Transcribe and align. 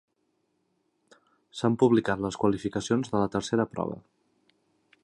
S'han 1.59 1.77
publicat 1.83 2.25
les 2.27 2.41
qualificacions 2.45 3.13
de 3.15 3.23
la 3.27 3.29
tercera 3.37 3.69
prova. 3.77 4.01